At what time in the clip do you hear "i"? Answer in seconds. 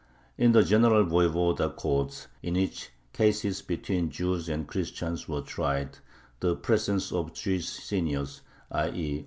8.73-9.19